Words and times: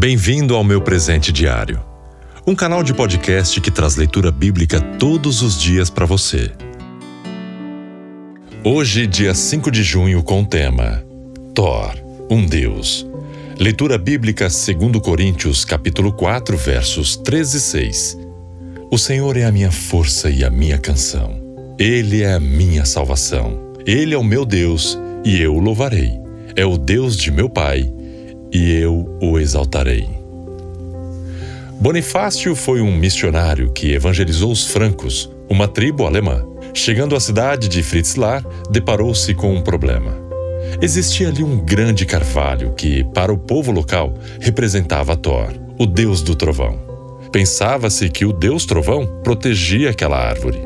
Bem-vindo 0.00 0.54
ao 0.54 0.64
meu 0.64 0.80
presente 0.80 1.30
diário. 1.30 1.78
Um 2.46 2.54
canal 2.54 2.82
de 2.82 2.94
podcast 2.94 3.60
que 3.60 3.70
traz 3.70 3.96
leitura 3.96 4.30
bíblica 4.30 4.80
todos 4.80 5.42
os 5.42 5.60
dias 5.60 5.90
para 5.90 6.06
você. 6.06 6.50
Hoje, 8.64 9.06
dia 9.06 9.34
5 9.34 9.70
de 9.70 9.82
junho, 9.82 10.22
com 10.22 10.40
o 10.40 10.46
tema 10.46 11.04
Thor, 11.54 11.92
um 12.30 12.46
Deus. 12.46 13.06
Leitura 13.58 13.98
bíblica 13.98 14.48
2 14.48 15.02
Coríntios, 15.02 15.66
capítulo 15.66 16.14
4, 16.14 16.56
versos 16.56 17.18
13 17.18 17.56
e 17.58 17.60
6. 17.60 18.18
O 18.90 18.96
Senhor 18.96 19.36
é 19.36 19.44
a 19.44 19.52
minha 19.52 19.70
força 19.70 20.30
e 20.30 20.42
a 20.42 20.48
minha 20.48 20.78
canção. 20.78 21.38
Ele 21.78 22.22
é 22.22 22.32
a 22.32 22.40
minha 22.40 22.86
salvação. 22.86 23.74
Ele 23.86 24.14
é 24.14 24.18
o 24.18 24.24
meu 24.24 24.46
Deus 24.46 24.98
e 25.26 25.38
eu 25.42 25.54
o 25.54 25.60
louvarei. 25.60 26.18
É 26.56 26.64
o 26.64 26.78
Deus 26.78 27.18
de 27.18 27.30
meu 27.30 27.50
Pai 27.50 27.99
e 28.52 28.72
eu 28.72 29.08
o 29.20 29.38
exaltarei. 29.38 30.08
Bonifácio 31.80 32.54
foi 32.54 32.80
um 32.80 32.94
missionário 32.94 33.70
que 33.72 33.92
evangelizou 33.92 34.52
os 34.52 34.66
francos, 34.66 35.30
uma 35.48 35.66
tribo 35.66 36.04
alemã. 36.04 36.44
Chegando 36.74 37.16
à 37.16 37.20
cidade 37.20 37.68
de 37.68 37.82
Fritzlar, 37.82 38.44
deparou-se 38.70 39.34
com 39.34 39.54
um 39.54 39.62
problema. 39.62 40.14
Existia 40.82 41.28
ali 41.28 41.42
um 41.42 41.58
grande 41.58 42.04
carvalho 42.04 42.72
que, 42.76 43.02
para 43.14 43.32
o 43.32 43.38
povo 43.38 43.72
local, 43.72 44.14
representava 44.40 45.16
Thor, 45.16 45.48
o 45.78 45.86
deus 45.86 46.22
do 46.22 46.34
trovão. 46.34 46.78
Pensava-se 47.32 48.08
que 48.08 48.24
o 48.24 48.32
deus 48.32 48.66
trovão 48.66 49.06
protegia 49.22 49.90
aquela 49.90 50.18
árvore. 50.18 50.58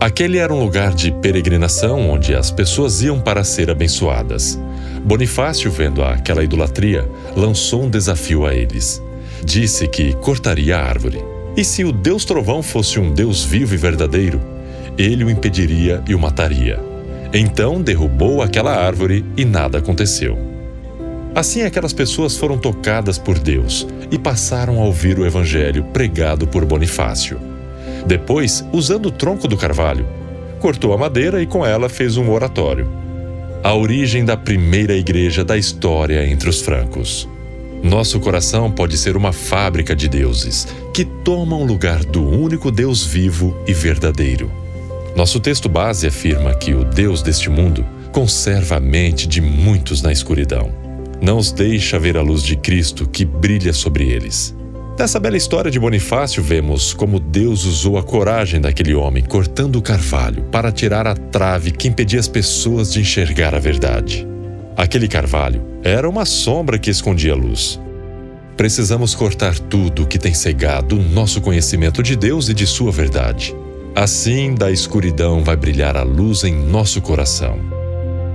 Aquele 0.00 0.38
era 0.38 0.52
um 0.52 0.62
lugar 0.62 0.94
de 0.94 1.12
peregrinação 1.12 2.10
onde 2.10 2.34
as 2.34 2.50
pessoas 2.50 3.02
iam 3.02 3.20
para 3.20 3.44
ser 3.44 3.70
abençoadas. 3.70 4.58
Bonifácio, 5.04 5.70
vendo 5.70 6.02
aquela 6.02 6.44
idolatria, 6.44 7.08
lançou 7.34 7.84
um 7.84 7.90
desafio 7.90 8.44
a 8.44 8.54
eles. 8.54 9.02
Disse 9.42 9.88
que 9.88 10.12
cortaria 10.16 10.76
a 10.76 10.84
árvore. 10.84 11.24
E 11.56 11.64
se 11.64 11.84
o 11.84 11.90
Deus 11.90 12.24
Trovão 12.24 12.62
fosse 12.62 13.00
um 13.00 13.10
Deus 13.10 13.42
vivo 13.42 13.74
e 13.74 13.78
verdadeiro, 13.78 14.40
ele 14.98 15.24
o 15.24 15.30
impediria 15.30 16.02
e 16.06 16.14
o 16.14 16.18
mataria. 16.18 16.78
Então 17.32 17.80
derrubou 17.80 18.42
aquela 18.42 18.74
árvore 18.74 19.24
e 19.36 19.44
nada 19.44 19.78
aconteceu. 19.78 20.38
Assim, 21.34 21.62
aquelas 21.62 21.92
pessoas 21.92 22.36
foram 22.36 22.58
tocadas 22.58 23.18
por 23.18 23.38
Deus 23.38 23.86
e 24.10 24.18
passaram 24.18 24.80
a 24.80 24.84
ouvir 24.84 25.18
o 25.18 25.24
evangelho 25.24 25.84
pregado 25.84 26.46
por 26.46 26.64
Bonifácio. 26.64 27.40
Depois, 28.06 28.64
usando 28.72 29.06
o 29.06 29.10
tronco 29.10 29.48
do 29.48 29.56
carvalho, 29.56 30.06
cortou 30.58 30.92
a 30.92 30.98
madeira 30.98 31.40
e 31.40 31.46
com 31.46 31.64
ela 31.64 31.88
fez 31.88 32.16
um 32.16 32.30
oratório 32.30 33.00
a 33.62 33.74
origem 33.74 34.24
da 34.24 34.36
primeira 34.36 34.94
igreja 34.96 35.44
da 35.44 35.56
história 35.56 36.26
entre 36.26 36.48
os 36.48 36.62
francos. 36.62 37.28
Nosso 37.82 38.18
coração 38.18 38.70
pode 38.70 38.96
ser 38.96 39.16
uma 39.16 39.32
fábrica 39.32 39.94
de 39.94 40.08
deuses 40.08 40.66
que 40.94 41.04
tomam 41.04 41.64
lugar 41.64 42.04
do 42.04 42.26
único 42.26 42.70
Deus 42.70 43.04
vivo 43.04 43.56
e 43.66 43.74
verdadeiro. 43.74 44.50
Nosso 45.14 45.38
texto 45.40 45.68
base 45.68 46.06
afirma 46.06 46.54
que 46.54 46.72
o 46.72 46.84
Deus 46.84 47.22
deste 47.22 47.50
mundo 47.50 47.84
conserva 48.12 48.76
a 48.76 48.80
mente 48.80 49.26
de 49.26 49.40
muitos 49.40 50.00
na 50.02 50.10
escuridão. 50.10 50.72
Não 51.20 51.36
os 51.36 51.52
deixa 51.52 51.98
ver 51.98 52.16
a 52.16 52.22
luz 52.22 52.42
de 52.42 52.56
Cristo 52.56 53.06
que 53.06 53.24
brilha 53.24 53.72
sobre 53.72 54.08
eles. 54.08 54.54
Nessa 55.00 55.18
bela 55.18 55.38
história 55.38 55.70
de 55.70 55.80
Bonifácio, 55.80 56.42
vemos 56.42 56.92
como 56.92 57.18
Deus 57.18 57.64
usou 57.64 57.96
a 57.96 58.02
coragem 58.02 58.60
daquele 58.60 58.94
homem 58.94 59.24
cortando 59.24 59.76
o 59.76 59.82
carvalho 59.82 60.42
para 60.52 60.70
tirar 60.70 61.06
a 61.06 61.16
trave 61.16 61.70
que 61.70 61.88
impedia 61.88 62.20
as 62.20 62.28
pessoas 62.28 62.92
de 62.92 63.00
enxergar 63.00 63.54
a 63.54 63.58
verdade. 63.58 64.28
Aquele 64.76 65.08
carvalho 65.08 65.62
era 65.82 66.06
uma 66.06 66.26
sombra 66.26 66.78
que 66.78 66.90
escondia 66.90 67.32
a 67.32 67.34
luz. 67.34 67.80
Precisamos 68.58 69.14
cortar 69.14 69.58
tudo 69.58 70.06
que 70.06 70.18
tem 70.18 70.34
cegado 70.34 70.98
o 70.98 71.02
nosso 71.02 71.40
conhecimento 71.40 72.02
de 72.02 72.14
Deus 72.14 72.50
e 72.50 72.54
de 72.54 72.66
Sua 72.66 72.92
verdade. 72.92 73.56
Assim, 73.96 74.54
da 74.54 74.70
escuridão 74.70 75.42
vai 75.42 75.56
brilhar 75.56 75.96
a 75.96 76.02
luz 76.02 76.44
em 76.44 76.52
nosso 76.52 77.00
coração. 77.00 77.58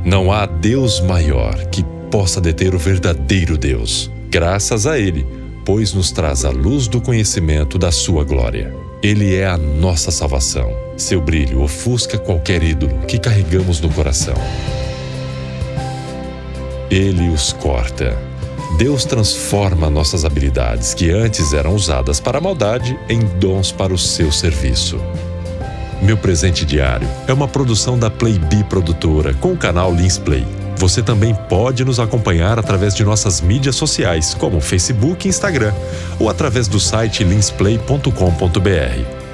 Não 0.03 0.31
há 0.31 0.47
Deus 0.47 0.99
maior 0.99 1.63
que 1.67 1.85
possa 2.09 2.41
deter 2.41 2.73
o 2.73 2.79
verdadeiro 2.79 3.55
Deus. 3.55 4.09
Graças 4.31 4.87
a 4.87 4.97
Ele, 4.97 5.44
pois 5.65 5.93
nos 5.93 6.11
traz 6.11 6.45
a 6.45 6.51
luz 6.51 6.87
do 6.87 7.01
conhecimento 7.01 7.79
da 7.79 7.91
sua 7.91 8.23
glória. 8.23 8.73
Ele 9.01 9.35
é 9.35 9.47
a 9.47 9.57
nossa 9.57 10.11
salvação. 10.11 10.71
Seu 10.95 11.19
brilho 11.19 11.61
ofusca 11.61 12.17
qualquer 12.17 12.63
ídolo 12.63 12.99
que 13.07 13.17
carregamos 13.17 13.81
no 13.81 13.89
coração. 13.89 14.35
Ele 16.89 17.29
os 17.29 17.51
corta. 17.51 18.15
Deus 18.77 19.05
transforma 19.05 19.89
nossas 19.89 20.23
habilidades, 20.23 20.93
que 20.93 21.09
antes 21.09 21.53
eram 21.53 21.73
usadas 21.73 22.19
para 22.19 22.37
a 22.37 22.41
maldade, 22.41 22.97
em 23.09 23.19
dons 23.19 23.71
para 23.71 23.93
o 23.93 23.97
seu 23.97 24.31
serviço. 24.31 24.99
Meu 26.01 26.17
presente 26.17 26.65
diário 26.65 27.07
é 27.27 27.33
uma 27.33 27.47
produção 27.47 27.97
da 27.97 28.09
Playbee 28.09 28.63
Produtora 28.65 29.33
com 29.33 29.53
o 29.53 29.57
canal 29.57 29.93
Lins 29.93 30.17
Play. 30.17 30.64
Você 30.77 31.01
também 31.01 31.33
pode 31.33 31.85
nos 31.85 31.99
acompanhar 31.99 32.59
através 32.59 32.93
de 32.93 33.03
nossas 33.03 33.41
mídias 33.41 33.75
sociais, 33.75 34.33
como 34.33 34.59
Facebook 34.59 35.25
e 35.25 35.29
Instagram, 35.29 35.73
ou 36.19 36.29
através 36.29 36.67
do 36.67 36.79
site 36.79 37.23
linsplay.com.br. 37.23 38.09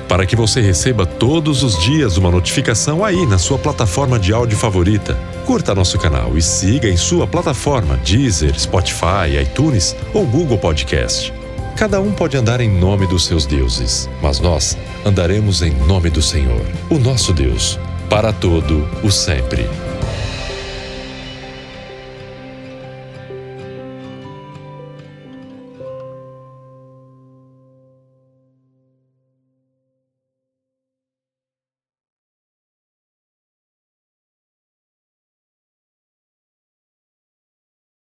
Para 0.07 0.25
que 0.25 0.35
você 0.35 0.59
receba 0.59 1.05
todos 1.05 1.63
os 1.63 1.79
dias 1.79 2.17
uma 2.17 2.29
notificação 2.29 3.03
aí 3.03 3.25
na 3.25 3.37
sua 3.37 3.57
plataforma 3.57 4.19
de 4.19 4.33
áudio 4.33 4.57
favorita, 4.57 5.17
curta 5.45 5.73
nosso 5.73 5.97
canal 5.97 6.37
e 6.37 6.41
siga 6.41 6.89
em 6.89 6.97
sua 6.97 7.25
plataforma 7.25 7.97
Deezer, 8.03 8.59
Spotify, 8.59 9.39
iTunes 9.41 9.95
ou 10.13 10.25
Google 10.25 10.57
Podcast. 10.57 11.33
Cada 11.77 12.01
um 12.01 12.11
pode 12.11 12.37
andar 12.37 12.59
em 12.59 12.69
nome 12.69 13.07
dos 13.07 13.25
seus 13.25 13.45
deuses, 13.45 14.09
mas 14.21 14.39
nós 14.39 14.77
andaremos 15.05 15.61
em 15.61 15.71
nome 15.71 16.09
do 16.09 16.21
Senhor, 16.21 16.61
o 16.89 16.99
nosso 16.99 17.33
Deus, 17.33 17.79
para 18.09 18.33
todo 18.33 18.87
o 19.01 19.09
sempre. 19.09 19.90